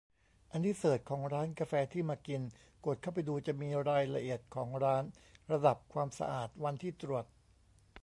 [0.51, 2.41] อันนี้เสิร์ชของร้านกาแฟที่มากิน
[2.85, 5.03] กดเข้าไปดูจะมีรายละเอียดของร้าน
[5.51, 7.25] ระดับความสะอาด วันที่ตรวจ